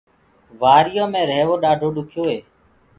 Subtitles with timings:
[0.61, 2.37] وري يو مي رهيوو ڏآڍو ڏُکيو هي۔